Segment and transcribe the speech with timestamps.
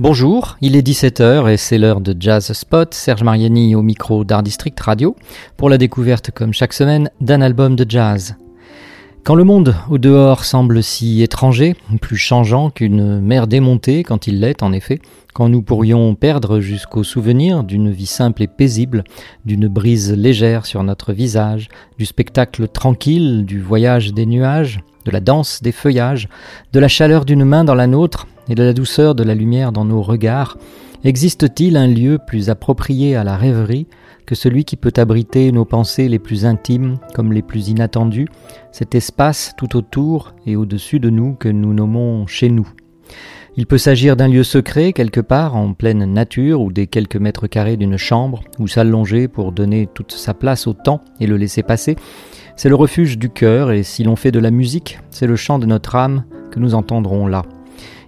[0.00, 4.44] Bonjour, il est 17h et c'est l'heure de Jazz Spot, Serge Mariani au micro d'Art
[4.44, 5.16] District Radio,
[5.56, 8.36] pour la découverte comme chaque semaine d'un album de jazz.
[9.24, 14.38] Quand le monde au dehors semble si étranger, plus changeant qu'une mer démontée quand il
[14.38, 15.00] l'est en effet,
[15.34, 19.02] quand nous pourrions perdre jusqu'au souvenir d'une vie simple et paisible,
[19.46, 21.66] d'une brise légère sur notre visage,
[21.98, 26.28] du spectacle tranquille, du voyage des nuages, de la danse des feuillages,
[26.72, 29.72] de la chaleur d'une main dans la nôtre, et de la douceur de la lumière
[29.72, 30.56] dans nos regards,
[31.04, 33.86] existe-t-il un lieu plus approprié à la rêverie
[34.26, 38.28] que celui qui peut abriter nos pensées les plus intimes comme les plus inattendues,
[38.72, 42.68] cet espace tout autour et au-dessus de nous que nous nommons chez nous?
[43.56, 47.48] Il peut s'agir d'un lieu secret quelque part en pleine nature ou des quelques mètres
[47.48, 51.64] carrés d'une chambre où s'allonger pour donner toute sa place au temps et le laisser
[51.64, 51.96] passer.
[52.54, 55.58] C'est le refuge du cœur et si l'on fait de la musique, c'est le chant
[55.58, 57.42] de notre âme que nous entendrons là.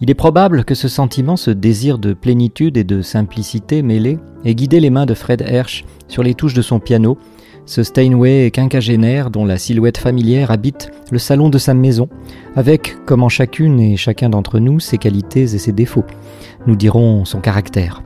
[0.00, 4.54] Il est probable que ce sentiment, ce désir de plénitude et de simplicité mêlée, ait
[4.54, 7.16] guidé les mains de Fred Hersch sur les touches de son piano,
[7.66, 12.08] ce Steinway quinquagénaire dont la silhouette familière habite le salon de sa maison,
[12.56, 16.04] avec, comme en chacune et chacun d'entre nous, ses qualités et ses défauts.
[16.66, 18.02] Nous dirons son caractère.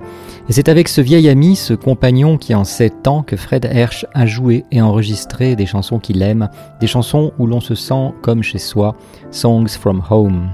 [0.48, 4.06] Et c'est avec ce vieil ami, ce compagnon qui en sept ans que Fred Hersch
[4.14, 6.48] a joué et enregistré des chansons qu'il aime,
[6.80, 8.94] des chansons où l'on se sent comme chez soi,
[9.30, 10.50] Songs from Home.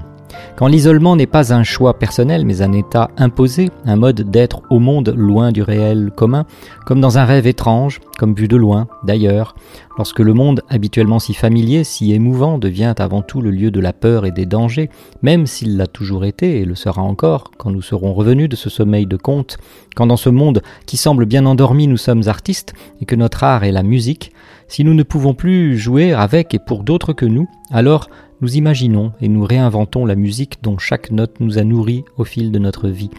[0.55, 4.79] Quand l'isolement n'est pas un choix personnel mais un état imposé, un mode d'être au
[4.79, 6.45] monde loin du réel commun,
[6.85, 9.55] comme dans un rêve étrange, comme vu de loin, d'ailleurs,
[9.97, 13.93] lorsque le monde habituellement si familier, si émouvant devient avant tout le lieu de la
[13.93, 14.89] peur et des dangers,
[15.21, 18.69] même s'il l'a toujours été et le sera encore quand nous serons revenus de ce
[18.69, 19.57] sommeil de conte,
[19.95, 23.63] quand dans ce monde qui semble bien endormi nous sommes artistes et que notre art
[23.63, 24.31] est la musique,
[24.67, 28.09] si nous ne pouvons plus jouer avec et pour d'autres que nous, alors
[28.41, 32.51] nous imaginons et nous réinventons la musique dont chaque note nous a nourris au fil
[32.51, 33.09] de notre vie.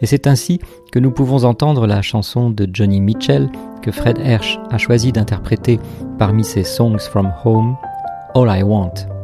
[0.00, 0.60] Et c'est ainsi
[0.92, 3.50] que nous pouvons entendre la chanson de Johnny Mitchell
[3.82, 5.78] que Fred Hersch a choisi d'interpréter
[6.18, 7.76] parmi ses Songs from Home,
[8.34, 9.15] All I Want.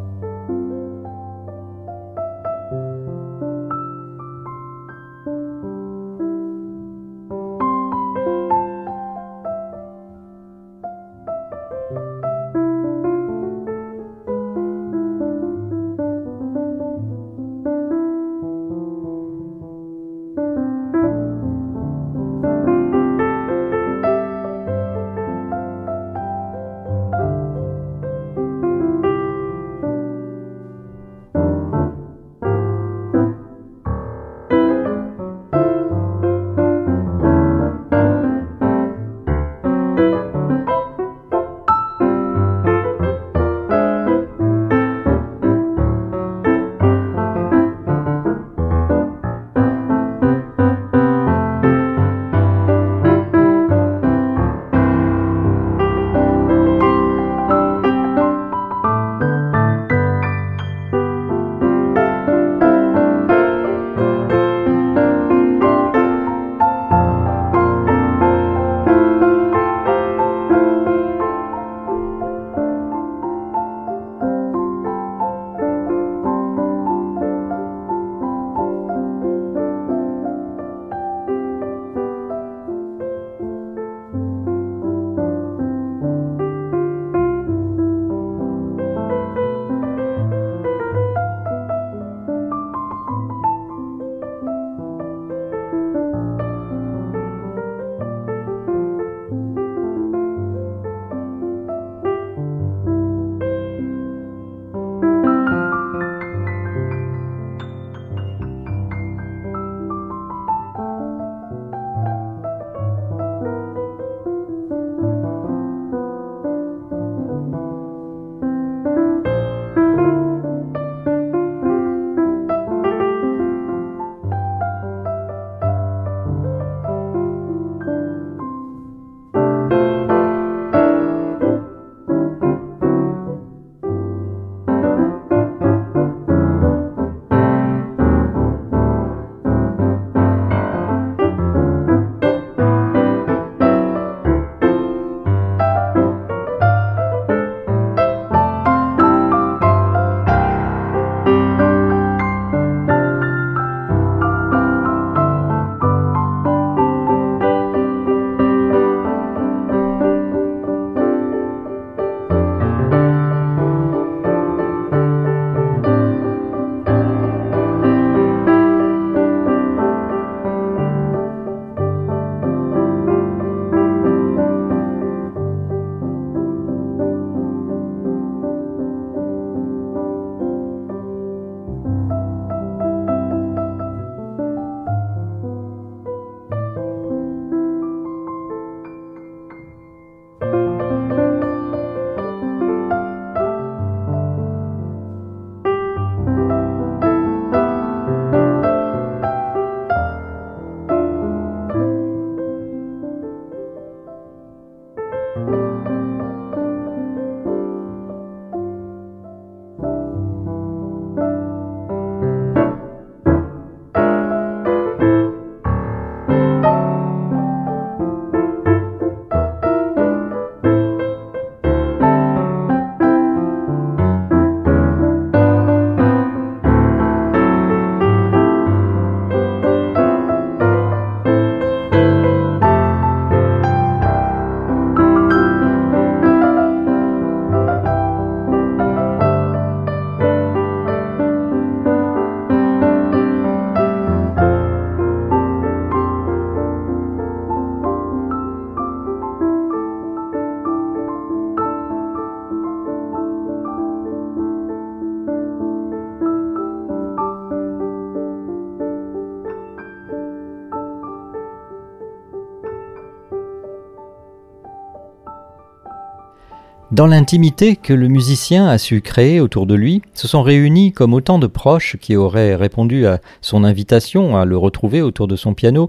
[266.93, 271.15] Dans l'intimité que le musicien a su créer autour de lui, se sont réunis comme
[271.15, 275.55] autant de proches qui auraient répondu à son invitation à le retrouver autour de son
[275.55, 275.89] piano,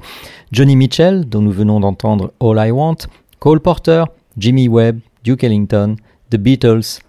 [0.54, 2.96] Johnny Mitchell, dont nous venons d'entendre All I Want,
[3.40, 4.06] Cole Porter,
[4.38, 5.98] Jimmy Webb, Duke Ellington,
[6.30, 7.02] The Beatles,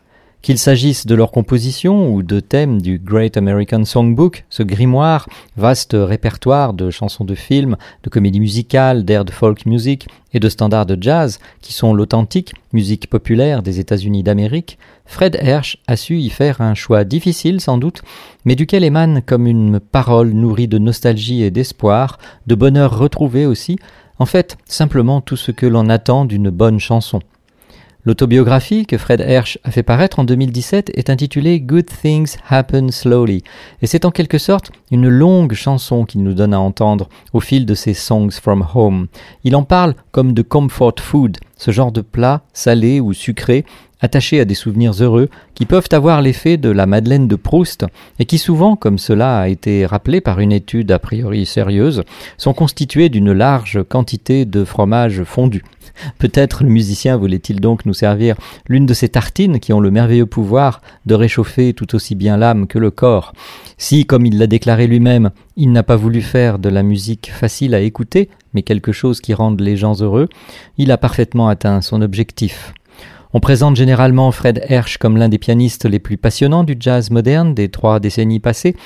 [0.45, 5.27] qu'il s'agisse de leur composition ou de thèmes du Great American Songbook, ce grimoire,
[5.57, 10.51] vaste répertoire de chansons de films, de comédies musicales, d'airs de folk music et de
[10.51, 16.19] standards de jazz, qui sont l'authentique musique populaire des États-Unis d'Amérique, Fred Hersch a su
[16.19, 18.03] y faire un choix difficile sans doute,
[18.45, 23.79] mais duquel émane comme une parole nourrie de nostalgie et d'espoir, de bonheur retrouvé aussi,
[24.19, 27.21] en fait simplement tout ce que l'on attend d'une bonne chanson.
[28.07, 33.43] L'autobiographie que Fred Hersch a fait paraître en 2017 est intitulée Good Things Happen Slowly,
[33.81, 37.65] et c'est en quelque sorte une longue chanson qu'il nous donne à entendre au fil
[37.65, 39.07] de ses Songs from Home.
[39.43, 43.65] Il en parle comme de comfort food, ce genre de plat salé ou sucré
[44.01, 47.87] attachés à des souvenirs heureux qui peuvent avoir l'effet de la Madeleine de Proust
[48.19, 52.03] et qui souvent, comme cela a été rappelé par une étude a priori sérieuse,
[52.37, 55.65] sont constitués d'une large quantité de fromage fondu.
[56.19, 58.37] Peut-être le musicien voulait-il donc nous servir
[58.69, 62.67] l'une de ces tartines qui ont le merveilleux pouvoir de réchauffer tout aussi bien l'âme
[62.67, 63.33] que le corps.
[63.79, 67.75] Si, comme il l'a déclaré lui-même, il n'a pas voulu faire de la musique facile
[67.75, 70.29] à écouter, mais quelque chose qui rende les gens heureux,
[70.79, 72.73] il a parfaitement atteint son objectif.
[73.37, 77.53] On présente généralement Fred Hersch comme l'un des pianistes les plus passionnants du jazz moderne
[77.53, 78.77] des trois décennies passées.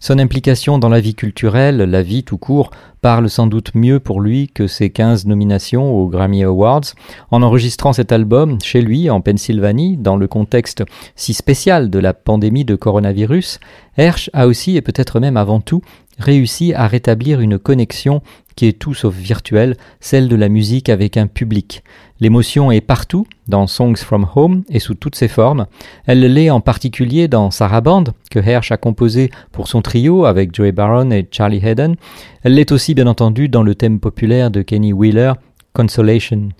[0.00, 2.70] Son implication dans la vie culturelle, la vie tout court,
[3.02, 6.94] parle sans doute mieux pour lui que ses 15 nominations aux Grammy Awards.
[7.30, 10.84] En enregistrant cet album chez lui, en Pennsylvanie, dans le contexte
[11.14, 13.60] si spécial de la pandémie de coronavirus,
[13.98, 15.82] Hersch a aussi, et peut-être même avant tout,
[16.18, 18.22] réussi à rétablir une connexion
[18.56, 21.84] qui est tout sauf virtuelle, celle de la musique avec un public.
[22.20, 25.66] L'émotion est partout, dans Songs from Home et sous toutes ses formes.
[26.06, 27.82] Elle l'est en particulier dans Sarah
[28.30, 31.96] que Hersch a composé pour son trio avec Joey Baron et Charlie Hayden.
[32.42, 35.32] Elle l'est aussi, bien entendu, dans le thème populaire de Kenny Wheeler,
[35.72, 36.50] Consolation.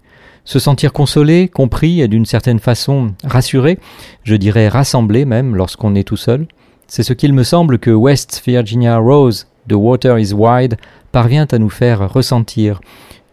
[0.45, 3.79] Se sentir consolé, compris et d'une certaine façon rassuré,
[4.25, 6.47] je dirais rassemblé même lorsqu'on est tout seul,
[6.87, 10.79] c'est ce qu'il me semble que West Virginia Rose The Water is Wide
[11.13, 12.81] parvient à nous faire ressentir.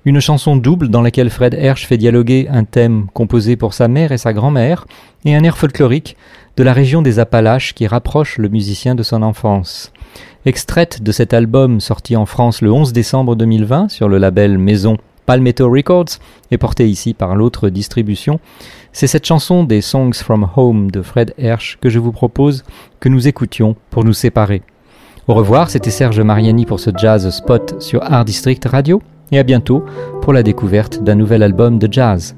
[0.07, 4.11] Une chanson double dans laquelle Fred Hersch fait dialoguer un thème composé pour sa mère
[4.11, 4.85] et sa grand-mère
[5.25, 6.15] et un air folklorique
[6.57, 9.91] de la région des Appalaches qui rapproche le musicien de son enfance.
[10.45, 14.97] Extraite de cet album sorti en France le 11 décembre 2020 sur le label Maison
[15.25, 16.19] Palmetto Records
[16.51, 18.39] et porté ici par l'autre distribution,
[18.93, 22.63] c'est cette chanson des Songs from Home de Fred Hersch que je vous propose
[22.99, 24.61] que nous écoutions pour nous séparer.
[25.27, 29.01] Au revoir, c'était Serge Mariani pour ce jazz spot sur Art District Radio
[29.31, 29.83] et à bientôt
[30.21, 32.35] pour la découverte d'un nouvel album de jazz.